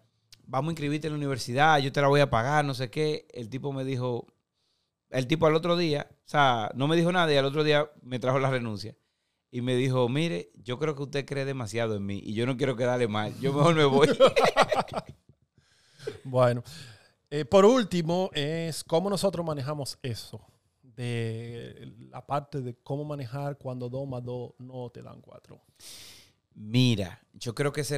vamos 0.48 0.70
a 0.70 0.72
inscribirte 0.72 1.06
en 1.06 1.12
la 1.12 1.18
universidad, 1.18 1.78
yo 1.78 1.92
te 1.92 2.00
la 2.00 2.08
voy 2.08 2.20
a 2.20 2.30
pagar, 2.30 2.64
no 2.64 2.74
sé 2.74 2.90
qué. 2.90 3.28
El 3.32 3.48
tipo 3.50 3.72
me 3.72 3.84
dijo, 3.84 4.26
el 5.10 5.26
tipo 5.26 5.46
al 5.46 5.54
otro 5.54 5.76
día, 5.76 6.08
o 6.10 6.28
sea, 6.28 6.70
no 6.74 6.88
me 6.88 6.96
dijo 6.96 7.12
nada 7.12 7.32
y 7.32 7.36
al 7.36 7.44
otro 7.44 7.62
día 7.62 7.88
me 8.02 8.18
trajo 8.18 8.38
la 8.40 8.50
renuncia. 8.50 8.96
Y 9.50 9.60
me 9.62 9.76
dijo, 9.76 10.08
mire, 10.08 10.50
yo 10.56 10.78
creo 10.78 10.94
que 10.96 11.02
usted 11.04 11.24
cree 11.24 11.44
demasiado 11.44 11.94
en 11.96 12.04
mí 12.04 12.20
y 12.24 12.34
yo 12.34 12.44
no 12.46 12.56
quiero 12.56 12.76
quedarle 12.76 13.08
mal, 13.08 13.32
yo 13.40 13.52
mejor 13.52 13.74
me 13.74 13.84
voy. 13.84 14.08
Bueno, 16.24 16.62
eh, 17.30 17.44
por 17.44 17.64
último, 17.64 18.30
es 18.32 18.84
cómo 18.84 19.10
nosotros 19.10 19.44
manejamos 19.44 19.98
eso. 20.02 20.40
De 20.82 21.92
la 22.10 22.24
parte 22.26 22.60
de 22.60 22.74
cómo 22.82 23.04
manejar 23.04 23.56
cuando 23.58 23.88
2 23.88 24.08
más 24.08 24.24
2 24.24 24.52
no 24.58 24.90
te 24.90 25.02
dan 25.02 25.20
4. 25.20 25.60
Mira, 26.54 27.20
yo 27.34 27.54
creo 27.54 27.72
que 27.72 27.82
es 27.82 27.92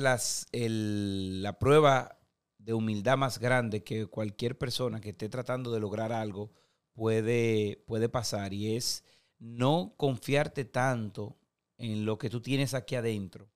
el- 0.53 1.43
la 1.43 1.59
prueba 1.59 2.19
de 2.65 2.75
humildad 2.75 3.17
más 3.17 3.39
grande 3.39 3.83
que 3.83 4.07
cualquier 4.07 4.59
persona 4.59 5.01
que 5.01 5.11
esté 5.11 5.29
tratando 5.29 5.73
de 5.73 5.81
lograr 5.81 6.13
algo 6.13 6.53
puede, 6.93 7.83
puede 7.87 8.09
pasar 8.09 8.53
y 8.53 8.77
es 8.77 9.05
no 9.39 9.95
confiarte 9.97 10.65
tanto 10.65 11.39
en 11.79 12.05
lo 12.05 12.19
que 12.19 12.29
tú 12.29 12.43
tienes 12.43 12.75
aquí 12.75 12.95
adentro, 12.95 13.51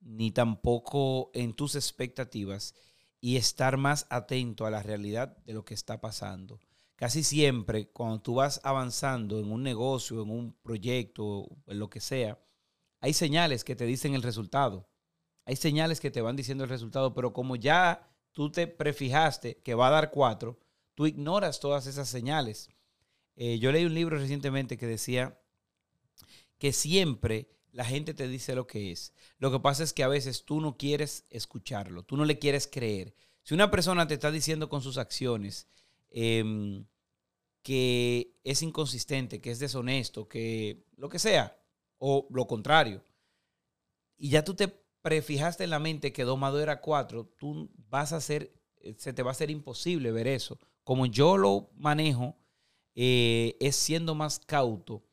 ni 0.00 0.32
tampoco 0.32 1.30
en 1.32 1.54
tus 1.54 1.76
expectativas 1.76 2.74
y 3.20 3.36
estar 3.36 3.76
más 3.76 4.06
atento 4.10 4.66
a 4.66 4.70
la 4.70 4.82
realidad 4.82 5.36
de 5.44 5.52
lo 5.52 5.64
que 5.64 5.74
está 5.74 6.00
pasando. 6.00 6.60
Casi 6.96 7.22
siempre, 7.22 7.88
cuando 7.90 8.20
tú 8.20 8.34
vas 8.34 8.60
avanzando 8.64 9.38
en 9.38 9.52
un 9.52 9.62
negocio, 9.62 10.22
en 10.22 10.30
un 10.30 10.52
proyecto, 10.54 11.46
en 11.68 11.78
lo 11.78 11.88
que 11.88 12.00
sea, 12.00 12.40
hay 13.00 13.12
señales 13.12 13.62
que 13.62 13.76
te 13.76 13.86
dicen 13.86 14.14
el 14.14 14.22
resultado. 14.22 14.88
Hay 15.44 15.54
señales 15.54 16.00
que 16.00 16.10
te 16.10 16.20
van 16.20 16.34
diciendo 16.34 16.64
el 16.64 16.70
resultado, 16.70 17.14
pero 17.14 17.32
como 17.32 17.54
ya 17.54 18.08
tú 18.38 18.52
te 18.52 18.68
prefijaste 18.68 19.56
que 19.64 19.74
va 19.74 19.88
a 19.88 19.90
dar 19.90 20.12
cuatro, 20.12 20.60
tú 20.94 21.08
ignoras 21.08 21.58
todas 21.58 21.88
esas 21.88 22.08
señales. 22.08 22.70
Eh, 23.34 23.58
yo 23.58 23.72
leí 23.72 23.84
un 23.84 23.94
libro 23.94 24.16
recientemente 24.16 24.78
que 24.78 24.86
decía 24.86 25.40
que 26.56 26.72
siempre 26.72 27.50
la 27.72 27.84
gente 27.84 28.14
te 28.14 28.28
dice 28.28 28.54
lo 28.54 28.68
que 28.68 28.92
es. 28.92 29.12
Lo 29.38 29.50
que 29.50 29.58
pasa 29.58 29.82
es 29.82 29.92
que 29.92 30.04
a 30.04 30.08
veces 30.08 30.44
tú 30.44 30.60
no 30.60 30.76
quieres 30.76 31.24
escucharlo, 31.30 32.04
tú 32.04 32.16
no 32.16 32.24
le 32.24 32.38
quieres 32.38 32.68
creer. 32.68 33.12
Si 33.42 33.54
una 33.54 33.72
persona 33.72 34.06
te 34.06 34.14
está 34.14 34.30
diciendo 34.30 34.68
con 34.68 34.82
sus 34.82 34.98
acciones 34.98 35.66
em, 36.08 36.86
que 37.64 38.36
es 38.44 38.62
inconsistente, 38.62 39.40
que 39.40 39.50
es 39.50 39.58
deshonesto, 39.58 40.28
que 40.28 40.84
lo 40.96 41.08
que 41.08 41.18
sea, 41.18 41.60
o 41.98 42.28
lo 42.30 42.46
contrario, 42.46 43.02
y 44.16 44.30
ya 44.30 44.44
tú 44.44 44.54
te 44.54 44.80
prefijaste 45.02 45.64
en 45.64 45.70
la 45.70 45.78
mente 45.78 46.12
que 46.12 46.24
2 46.24 46.38
más 46.38 46.52
2 46.52 46.62
era 46.62 46.80
4, 46.80 47.26
tú 47.38 47.70
vas 47.88 48.12
a 48.12 48.16
hacer 48.16 48.58
eh, 48.80 48.94
se 48.98 49.12
te 49.12 49.22
va 49.22 49.30
a 49.30 49.32
hacer 49.32 49.50
imposible 49.50 50.12
ver 50.12 50.26
eso. 50.26 50.58
Como 50.84 51.06
yo 51.06 51.36
lo 51.36 51.70
manejo, 51.76 52.36
eh, 52.94 53.56
es 53.60 53.76
siendo 53.76 54.14
más 54.14 54.38
cauto 54.38 55.04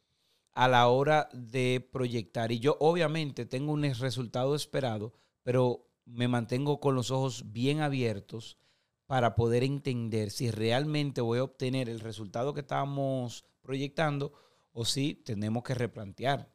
a 0.54 0.68
la 0.68 0.88
hora 0.88 1.30
de 1.34 1.88
proyectar. 1.92 2.52
Y 2.52 2.60
yo 2.60 2.78
obviamente 2.80 3.46
tengo 3.46 3.74
un 3.74 3.84
resultado 3.84 4.56
esperado, 4.56 5.14
pero 5.44 5.90
me 6.06 6.28
mantengo 6.28 6.80
con 6.80 6.96
los 6.96 7.12
ojos 7.12 7.52
bien 7.52 7.82
abiertos 7.82 8.58
para 9.06 9.36
poder 9.36 9.64
entender 9.64 10.32
si 10.32 10.50
realmente 10.50 11.22
voy 11.22 11.40
a 11.40 11.44
obtener 11.44 11.90
el 11.90 12.00
resultado 12.00 12.54
que 12.54 12.62
estamos 12.62 13.46
proyectando 13.62 14.34
o 14.72 14.86
si 14.86 15.14
tenemos 15.14 15.64
que 15.64 15.76
replantear. 15.76 16.52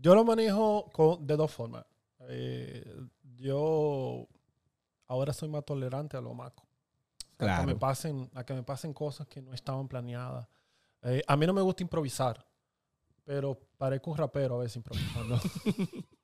Yo 0.00 0.14
lo 0.14 0.24
manejo 0.24 0.90
de 1.20 1.36
dos 1.36 1.50
formas. 1.50 1.84
Eh, 2.28 2.84
yo 3.36 4.26
ahora 5.06 5.32
soy 5.32 5.48
más 5.48 5.64
tolerante 5.64 6.16
a 6.16 6.20
lo 6.20 6.34
maco. 6.34 6.66
A, 7.38 7.60
que 7.60 7.66
me 7.66 7.74
pasen, 7.74 8.30
a 8.34 8.44
que 8.44 8.54
me 8.54 8.62
pasen 8.62 8.92
cosas 8.92 9.26
que 9.26 9.42
no 9.42 9.52
estaban 9.52 9.88
planeadas. 9.88 10.48
Eh, 11.02 11.22
a 11.26 11.36
mí 11.36 11.46
no 11.46 11.52
me 11.52 11.60
gusta 11.60 11.82
improvisar, 11.82 12.46
pero 13.24 13.58
parezco 13.76 14.10
un 14.10 14.16
rapero 14.16 14.56
a 14.56 14.58
veces 14.58 14.76
improvisando. 14.76 15.38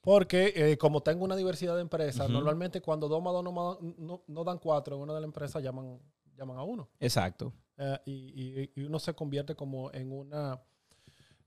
Porque 0.00 0.52
eh, 0.56 0.78
como 0.78 1.00
tengo 1.00 1.24
una 1.24 1.36
diversidad 1.36 1.76
de 1.76 1.80
empresas, 1.80 2.28
normalmente 2.28 2.80
cuando 2.80 3.08
dos 3.08 3.22
más 3.22 3.32
dos 3.32 3.44
no, 4.26 4.44
dan 4.44 4.58
cuatro 4.58 4.96
en 4.96 5.02
una 5.02 5.14
de 5.14 5.20
las 5.20 5.28
empresas 5.28 5.62
llaman, 5.62 6.00
llaman 6.36 6.58
a 6.58 6.64
uno. 6.64 6.88
Exacto. 6.98 7.52
Eh, 7.76 7.98
y, 8.06 8.80
y, 8.80 8.84
uno 8.84 8.98
se 8.98 9.14
convierte 9.14 9.54
como 9.54 9.92
en 9.92 10.12
una, 10.12 10.60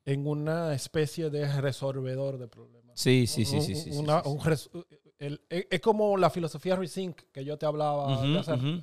en 0.05 0.27
una 0.27 0.73
especie 0.73 1.29
de 1.29 1.61
resolvedor 1.61 2.37
de 2.37 2.47
problemas. 2.47 2.99
Sí, 2.99 3.27
sí, 3.27 3.43
sí. 3.43 3.61
sí, 3.61 3.75
sí, 3.75 3.91
es 5.49 5.81
como 5.81 6.17
la 6.17 6.29
filosofía 6.29 6.75
Resync 6.75 7.19
que 7.31 7.43
yo 7.43 7.57
te 7.57 7.65
hablaba 7.65 8.23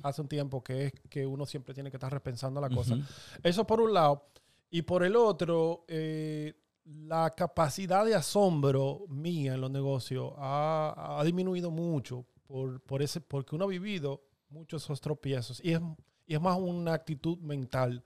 hace, 0.03 0.21
un 0.21 0.27
tiempo, 0.27 0.63
que 0.63 0.87
es 0.87 0.93
que 1.09 1.25
uno 1.25 1.45
siempre 1.45 1.73
tiene 1.73 1.89
que 1.89 1.97
estar 1.97 2.11
repensando 2.11 2.59
la 2.59 2.69
cosa. 2.69 2.97
Eso 3.41 3.65
por 3.65 3.81
un 3.81 3.93
lado. 3.93 4.27
Y 4.69 4.81
por 4.81 5.03
el 5.03 5.15
otro, 5.15 5.85
eh, 5.87 6.53
la 6.85 7.29
capacidad 7.29 8.05
de 8.05 8.15
asombro 8.15 9.05
mía 9.07 9.53
en 9.53 9.61
los 9.61 9.71
negocios 9.71 10.33
ha, 10.37 11.21
disminuido 11.23 11.71
mucho 11.71 12.25
por, 12.47 12.81
por, 12.81 13.01
ese, 13.01 13.21
porque 13.21 13.55
uno 13.55 13.65
ha 13.65 13.67
vivido 13.67 14.23
muchos 14.49 14.83
esos 14.83 14.99
tropiezos 14.99 15.61
y 15.63 15.71
es, 15.71 15.81
y 16.25 16.35
es 16.35 16.41
más 16.41 16.57
una 16.59 16.93
actitud 16.93 17.37
mental 17.39 18.03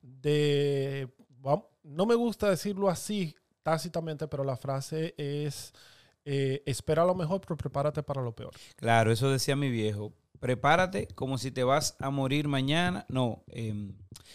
de, 0.00 1.08
no 1.86 2.06
me 2.06 2.14
gusta 2.14 2.50
decirlo 2.50 2.88
así 2.88 3.34
tácitamente, 3.62 4.28
pero 4.28 4.44
la 4.44 4.56
frase 4.56 5.14
es, 5.16 5.72
eh, 6.24 6.62
espera 6.66 7.04
lo 7.04 7.14
mejor, 7.14 7.40
pero 7.40 7.56
prepárate 7.56 8.02
para 8.02 8.22
lo 8.22 8.32
peor. 8.32 8.52
Claro, 8.76 9.12
eso 9.12 9.30
decía 9.30 9.56
mi 9.56 9.70
viejo, 9.70 10.12
prepárate 10.40 11.08
como 11.08 11.38
si 11.38 11.50
te 11.50 11.64
vas 11.64 11.96
a 11.98 12.10
morir 12.10 12.48
mañana. 12.48 13.06
No, 13.08 13.42
eh, 13.48 13.92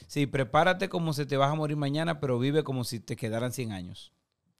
sí, 0.08 0.28
prepárate 0.28 0.90
como 0.90 1.14
si 1.14 1.26
te 1.26 1.38
vas 1.38 1.52
a 1.52 1.56
morir 1.56 1.78
mañana, 1.78 2.20
pero 2.20 2.40
vive 2.40 2.64
como 2.64 2.84
si 2.84 3.00
te 3.00 3.16
quedaran 3.16 3.52
100 3.52 3.72
años. 3.72 4.12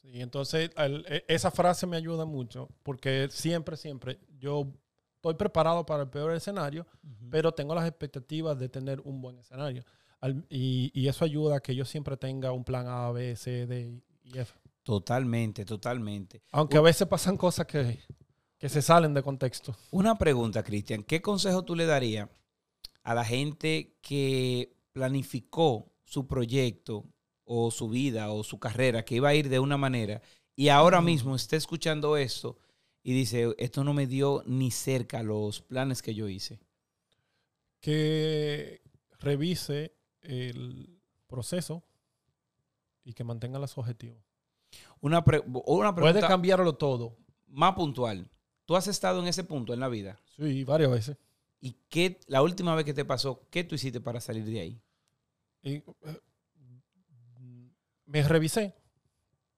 Sí, 0.02 0.22
entonces 0.22 0.72
e, 0.76 1.26
esa 1.28 1.52
frase 1.52 1.86
me 1.88 1.98
ayuda 1.98 2.26
mucho 2.26 2.70
porque 2.84 3.28
siempre, 3.30 3.78
siempre 3.78 4.20
yo 4.40 4.68
estoy 5.16 5.36
preparado 5.36 5.86
para 5.86 6.04
el 6.04 6.10
peor 6.10 6.34
escenario, 6.34 6.88
pero 7.30 7.52
tengo 7.52 7.76
las 7.76 7.88
expectativas 7.88 8.58
de 8.58 8.70
tener 8.70 9.00
un 9.02 9.22
buen 9.22 9.38
escenario. 9.38 9.84
Y, 10.50 10.92
y, 10.94 11.08
eso 11.08 11.26
ayuda 11.26 11.58
a 11.58 11.60
que 11.62 11.76
yo 11.76 11.86
siempre 11.86 12.16
tenga 12.18 12.52
un 12.52 12.64
plan 12.64 12.88
A, 12.88 13.12
B, 13.12 13.36
C, 13.36 13.66
D 13.66 14.02
y 14.24 14.38
F. 14.38 14.54
Totalmente, 14.84 15.66
totalmente. 15.66 16.44
Aunque 16.52 16.78
a 16.78 16.82
veces 16.82 17.08
pasan 17.08 17.38
cosas 17.38 17.66
que 17.66 18.00
que 18.62 18.70
se 18.70 18.84
salen 18.84 19.16
de 19.16 19.24
contexto. 19.24 19.76
Una 19.90 20.20
pregunta, 20.20 20.62
Cristian. 20.62 21.02
¿Qué 21.02 21.20
consejo 21.20 21.66
tú 21.66 21.76
le 21.76 21.88
darías 21.88 22.30
a 23.02 23.16
la 23.16 23.26
gente 23.26 23.98
que 24.04 24.78
planificó 24.94 25.92
su 26.04 26.28
proyecto 26.28 27.06
o 27.44 27.72
su 27.72 27.90
vida 27.90 28.30
o 28.30 28.44
su 28.44 28.60
carrera, 28.60 29.04
que 29.04 29.16
iba 29.16 29.30
a 29.30 29.34
ir 29.34 29.50
de 29.50 29.58
una 29.58 29.78
manera, 29.78 30.22
y 30.56 30.70
ahora 30.70 31.02
mismo 31.02 31.36
está 31.36 31.56
escuchando 31.56 32.18
esto 32.18 32.60
y 33.02 33.14
dice, 33.14 33.56
esto 33.58 33.84
no 33.84 33.96
me 33.96 34.06
dio 34.06 34.44
ni 34.46 34.70
cerca 34.70 35.24
los 35.24 35.62
planes 35.62 36.04
que 36.04 36.14
yo 36.14 36.30
hice? 36.30 36.60
Que 37.80 38.84
revise 39.18 39.96
el 40.24 41.00
proceso 41.28 41.84
y 43.04 43.14
que 43.14 43.24
mantenga 43.24 43.60
los 43.60 43.78
objetivos. 43.78 44.20
Una, 45.00 45.24
una 45.66 45.96
pregunta 45.96 45.96
Puede 45.96 46.22
cambiarlo 46.22 46.76
todo. 46.76 47.18
Más 47.48 47.74
puntual. 47.74 48.30
¿Tú 48.66 48.76
has 48.76 48.88
estado 48.88 49.20
en 49.22 49.28
ese 49.28 49.44
punto 49.44 49.74
en 49.74 49.80
la 49.80 49.90
vida? 49.90 50.20
Sí, 50.38 50.64
varias 50.64 50.92
veces. 50.92 51.18
¿Y 51.60 51.76
qué, 51.90 52.20
la 52.28 52.42
última 52.42 52.74
vez 52.76 52.86
que 52.86 52.94
te 52.94 53.06
pasó, 53.06 53.48
qué 53.52 53.64
tú 53.64 53.76
hiciste 53.76 54.02
para 54.02 54.22
salir 54.22 54.46
de 54.46 54.60
ahí? 54.60 54.82
Eh, 55.64 55.84
me 58.06 58.24
revisé. 58.24 58.76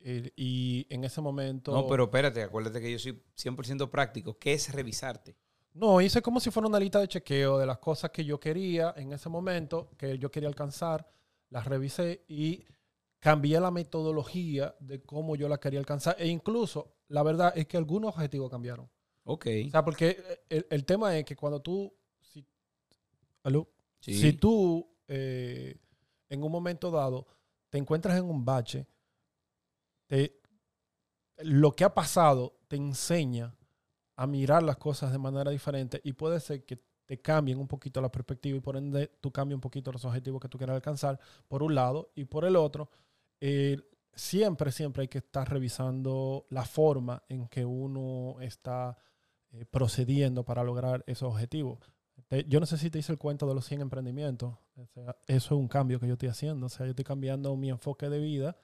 y 0.02 0.86
en 0.90 1.04
ese 1.04 1.22
momento... 1.22 1.72
No, 1.72 1.88
pero 1.88 2.06
espérate, 2.06 2.44
acuérdate 2.44 2.82
que 2.82 2.92
yo 2.92 3.00
soy 3.00 3.22
100% 3.38 3.90
práctico. 3.90 4.38
¿Qué 4.38 4.54
es 4.54 4.72
revisarte? 4.74 5.38
No, 5.74 6.00
hice 6.02 6.22
como 6.22 6.40
si 6.40 6.52
fuera 6.52 6.68
una 6.68 6.80
lista 6.80 7.00
de 7.00 7.08
chequeo 7.08 7.58
de 7.58 7.66
las 7.66 7.80
cosas 7.80 8.12
que 8.12 8.24
yo 8.24 8.40
quería 8.40 8.94
en 8.96 9.12
ese 9.12 9.28
momento, 9.28 9.90
que 9.98 10.20
yo 10.20 10.30
quería 10.30 10.48
alcanzar, 10.48 11.08
las 11.50 11.66
revisé 11.66 12.24
y 12.28 12.64
cambié 13.20 13.60
la 13.60 13.72
metodología 13.72 14.76
de 14.80 15.02
cómo 15.02 15.36
yo 15.36 15.50
la 15.50 15.60
quería 15.60 15.80
alcanzar. 15.80 16.16
E 16.20 16.28
incluso, 16.28 16.98
la 17.08 17.24
verdad 17.24 17.54
es 17.56 17.68
que 17.68 17.78
algunos 17.78 18.14
objetivos 18.14 18.52
cambiaron. 18.52 18.90
Ok. 19.24 19.48
O 19.68 19.72
sea, 19.72 19.84
porque 19.84 20.44
el, 20.50 20.86
tema 20.86 21.18
es 21.18 21.26
que 21.26 21.36
cuando 21.36 21.62
tú, 21.62 21.92
si, 22.22 22.46
si 24.02 24.34
tú 24.34 24.94
eh, 25.08 25.80
en 26.30 26.44
un 26.44 26.52
momento 26.52 26.92
dado 26.92 27.26
te 27.70 27.78
encuentras 27.78 28.18
en 28.18 28.26
un 28.26 28.44
bache, 28.46 28.86
te, 30.06 30.40
lo 31.38 31.72
que 31.72 31.84
ha 31.84 31.94
pasado 31.94 32.60
te 32.68 32.76
enseña 32.76 33.56
a 34.16 34.28
mirar 34.28 34.64
las 34.64 34.78
cosas 34.78 35.12
de 35.12 35.18
manera 35.18 35.52
diferente 35.52 36.02
y 36.04 36.14
puede 36.14 36.40
ser 36.40 36.66
que 36.66 36.82
te 37.06 37.22
cambien 37.22 37.60
un 37.60 37.68
poquito 37.68 38.02
la 38.02 38.12
perspectiva 38.12 38.58
y 38.58 38.62
por 38.62 38.78
ende 38.78 39.12
tú 39.20 39.32
cambies 39.32 39.56
un 39.56 39.62
poquito 39.62 39.92
los 39.92 40.06
objetivos 40.06 40.42
que 40.42 40.48
tú 40.48 40.58
quieras 40.58 40.76
alcanzar 40.76 41.20
por 41.48 41.64
un 41.64 41.76
lado 41.76 42.12
y 42.16 42.26
por 42.26 42.46
el 42.46 42.56
otro. 42.56 42.90
Eh, 43.42 43.78
siempre, 44.14 44.72
siempre 44.72 45.02
hay 45.02 45.08
que 45.08 45.18
estar 45.18 45.50
revisando 45.50 46.46
la 46.50 46.64
forma 46.64 47.24
en 47.28 47.48
que 47.48 47.66
uno 47.66 48.38
está 48.40 48.98
eh, 49.52 49.66
procediendo 49.66 50.46
para 50.46 50.64
lograr 50.64 51.04
esos 51.08 51.32
objetivos. 51.32 51.80
yo 52.48 52.60
no 52.60 52.66
sé 52.66 52.78
si 52.78 52.90
te 52.90 53.00
hice 53.00 53.12
el 53.12 53.18
cuento 53.18 53.48
de 53.48 53.56
los 53.56 53.66
100 53.66 53.82
emprendimientos. 53.82 54.56
eso 54.76 55.16
es 55.28 55.52
un 55.52 55.68
cambio 55.68 56.00
que 56.00 56.08
yo 56.08 56.14
estoy 56.14 56.30
haciendo. 56.30 56.68
O 56.68 56.70
sea, 56.70 56.86
yo 56.86 56.92
estoy 56.92 57.06
cambiando 57.06 57.56
mi 57.56 57.70
enfoque 57.70 58.10
de 58.10 58.20
vida 58.20 58.58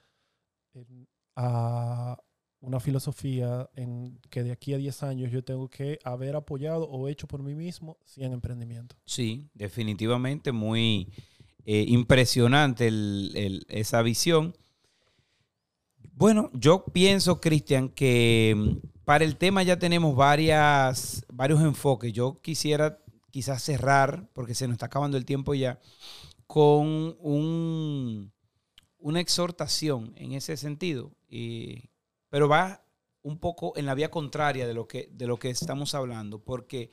a 1.36 2.18
una 2.60 2.80
filosofía 2.80 3.68
en 3.74 4.18
que 4.28 4.42
de 4.42 4.52
aquí 4.52 4.74
a 4.74 4.78
10 4.78 5.02
años 5.02 5.30
yo 5.30 5.42
tengo 5.42 5.68
que 5.68 5.98
haber 6.04 6.36
apoyado 6.36 6.88
o 6.88 7.08
hecho 7.08 7.26
por 7.26 7.42
mí 7.42 7.54
mismo 7.54 7.96
100 8.04 8.32
emprendimientos. 8.32 8.98
Sí, 9.04 9.48
definitivamente 9.54 10.52
muy 10.52 11.08
eh, 11.64 11.84
impresionante 11.88 12.90
esa 13.68 14.02
visión. 14.02 14.54
Bueno, 16.12 16.50
yo 16.52 16.84
pienso, 16.84 17.40
Cristian, 17.40 17.88
que 17.88 18.78
para 19.04 19.24
el 19.24 19.36
tema 19.36 19.62
ya 19.62 19.78
tenemos 19.78 20.14
varias, 20.14 21.24
varios 21.32 21.60
enfoques. 21.62 22.12
Yo 22.12 22.40
quisiera 22.42 22.98
quizás 23.30 23.62
cerrar, 23.62 24.28
porque 24.34 24.54
se 24.54 24.66
nos 24.66 24.74
está 24.74 24.86
acabando 24.86 25.16
el 25.16 25.24
tiempo 25.24 25.54
ya, 25.54 25.80
con 26.46 27.16
un, 27.20 28.32
una 28.98 29.20
exhortación 29.20 30.12
en 30.16 30.32
ese 30.32 30.58
sentido. 30.58 31.12
Pero 32.30 32.48
va 32.48 32.82
un 33.22 33.38
poco 33.38 33.74
en 33.76 33.84
la 33.84 33.94
vía 33.94 34.10
contraria 34.10 34.66
de 34.66 34.72
lo 34.72 34.88
que, 34.88 35.10
de 35.12 35.26
lo 35.26 35.38
que 35.38 35.50
estamos 35.50 35.94
hablando, 35.94 36.42
porque 36.42 36.90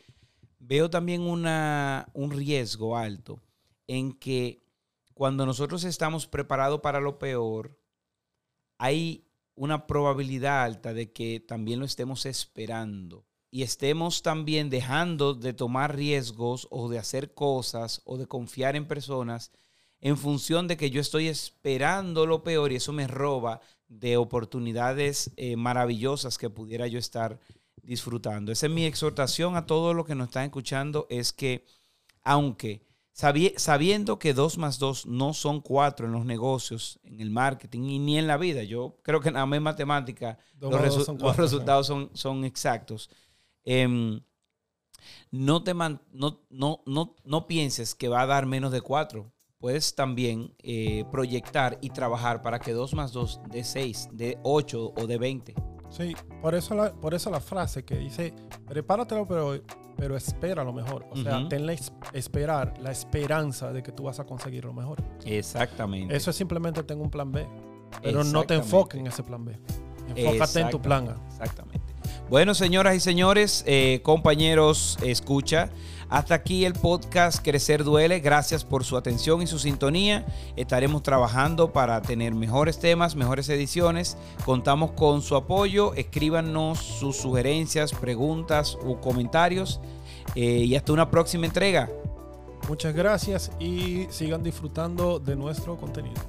veo 0.60 0.89
también 0.89 1.22
una, 1.22 2.10
un 2.13 2.32
riesgo 2.32 2.98
alto 2.98 3.41
en 3.88 4.13
que 4.13 4.63
cuando 5.13 5.46
nosotros 5.46 5.84
estamos 5.84 6.27
preparados 6.27 6.82
para 6.82 7.00
lo 7.00 7.17
peor, 7.17 7.79
hay 8.77 9.25
una 9.56 9.88
probabilidad 9.88 10.63
alta 10.63 10.94
de 10.94 11.12
que 11.12 11.39
también 11.39 11.79
lo 11.79 11.86
estemos 11.86 12.25
esperando 12.25 13.25
y 13.50 13.63
estemos 13.63 14.22
también 14.22 14.70
dejando 14.70 15.34
de 15.34 15.53
tomar 15.53 15.96
riesgos 15.96 16.67
o 16.70 16.89
de 16.89 17.00
hacer 17.00 17.34
cosas 17.34 18.01
o 18.06 18.17
de 18.17 18.27
confiar 18.27 18.75
en 18.75 18.88
personas 18.88 19.51
en 20.00 20.17
función 20.17 20.67
de 20.67 20.77
que 20.77 20.91
yo 20.91 21.01
estoy 21.01 21.27
esperando 21.27 22.27
lo 22.27 22.44
peor 22.44 22.72
y 22.72 22.75
eso 22.75 22.94
me 22.94 23.08
roba 23.08 23.62
de 23.88 24.17
oportunidades 24.17 25.32
eh, 25.38 25.56
maravillosas 25.56 26.38
que 26.38 26.50
pudiera 26.50 26.88
yo 26.88 27.00
estar 27.00 27.39
disfrutando. 27.84 28.51
Esa 28.51 28.65
es 28.67 28.72
mi 28.72 28.86
exhortación 28.86 29.56
a 29.56 29.65
todos 29.65 29.96
los 29.96 30.06
que 30.06 30.15
nos 30.15 30.27
están 30.27 30.46
escuchando, 30.46 31.08
es 31.10 31.32
que 31.32 31.65
aunque 32.24 32.88
sabiendo 33.17 34.20
que 34.20 34.34
dos 34.36 34.60
más 34.60 34.77
dos 34.77 35.08
no 35.08 35.34
son 35.34 35.62
cuatro 35.62 36.06
en 36.06 36.12
los 36.12 36.25
negocios, 36.25 37.00
en 37.03 37.20
el 37.20 37.32
marketing 37.32 37.82
y 37.84 38.00
ni 38.00 38.20
en 38.20 38.27
la 38.27 38.38
vida. 38.38 38.62
Yo 38.63 39.00
creo 39.01 39.22
que 39.22 39.32
nada 39.32 39.46
más 39.48 39.58
en 39.58 39.63
matemática 39.63 40.38
los, 40.60 40.79
resultados 41.36 41.88
son, 41.88 42.12
son 42.13 42.46
exactos. 42.46 43.10
Em, 43.63 44.22
no, 45.32 45.63
te 45.63 45.74
no, 45.74 45.98
no, 46.12 46.84
no, 46.86 47.15
no 47.24 47.48
pienses 47.48 47.96
que 47.96 48.08
va 48.08 48.22
a 48.22 48.27
dar 48.27 48.46
menos 48.46 48.72
de 48.72 48.82
4. 48.82 49.32
Puedes 49.59 49.95
también 49.95 50.53
eh, 50.59 51.03
proyectar 51.11 51.79
y 51.81 51.89
trabajar 51.89 52.41
para 52.41 52.59
que 52.59 52.73
2 52.73 52.93
más 52.93 53.11
2 53.11 53.41
de 53.49 53.63
6, 53.63 54.09
de 54.13 54.37
8 54.43 54.93
o 54.95 55.07
de 55.07 55.17
20. 55.17 55.55
Sí, 55.89 56.15
por 56.41 56.53
eso 56.53 56.75
la, 56.75 56.93
por 56.93 57.13
eso 57.13 57.29
la 57.29 57.39
frase 57.39 57.83
que 57.83 57.95
dice, 57.95 58.33
prepáratelo, 58.67 59.25
pero, 59.25 59.59
pero 59.95 60.17
espera 60.17 60.63
lo 60.63 60.73
mejor. 60.73 61.07
O 61.11 61.15
sea, 61.15 61.47
ten 61.47 61.65
la 61.65 61.75
esperar, 62.13 62.73
la 62.79 62.91
esperanza 62.91 63.71
de 63.71 63.81
que 63.81 63.91
tú 63.91 64.03
vas 64.03 64.19
a 64.19 64.25
conseguir 64.25 64.65
lo 64.65 64.73
mejor. 64.73 65.01
Exactamente. 65.25 66.15
Eso 66.15 66.29
es 66.29 66.35
simplemente 66.35 66.83
tengo 66.83 67.03
un 67.03 67.09
plan 67.09 67.31
B. 67.31 67.47
Pero 68.03 68.23
no 68.23 68.43
te 68.43 68.55
enfoques 68.55 68.99
en 68.99 69.07
ese 69.07 69.23
plan 69.23 69.45
B. 69.45 69.57
Enfócate 70.15 70.59
en 70.59 70.69
tu 70.69 70.81
plan 70.81 71.09
A. 71.09 71.27
Exactamente. 71.27 71.87
Bueno, 72.29 72.53
señoras 72.53 72.93
y 72.93 73.00
señores, 73.00 73.63
eh, 73.65 74.01
compañeros, 74.03 74.98
escucha. 75.01 75.69
Hasta 76.10 76.36
aquí 76.36 76.65
el 76.65 76.74
podcast 76.74 77.41
Crecer 77.41 77.86
Duele. 77.86 78.19
Gracias 78.19 78.65
por 78.65 78.84
su 78.84 78.98
atención 78.98 79.41
y 79.41 79.48
su 79.48 79.60
sintonía. 79.60 80.25
Estaremos 80.57 81.03
trabajando 81.03 81.72
para 81.72 82.01
tener 82.01 82.36
mejores 82.36 82.79
temas, 82.79 83.15
mejores 83.15 83.48
ediciones. 83.48 84.17
Contamos 84.43 84.91
con 84.91 85.22
su 85.22 85.38
apoyo. 85.38 85.93
Escríbanos 85.93 86.79
sus 86.79 87.15
sugerencias, 87.15 87.93
preguntas 87.93 88.77
o 88.86 89.00
comentarios. 89.00 89.79
Eh, 90.36 90.65
y 90.65 90.75
hasta 90.75 90.91
una 90.91 91.10
próxima 91.10 91.46
entrega. 91.46 91.89
Muchas 92.67 92.93
gracias 92.93 93.51
y 93.57 94.07
sigan 94.10 94.43
disfrutando 94.43 95.19
de 95.19 95.38
nuestro 95.38 95.77
contenido. 95.77 96.22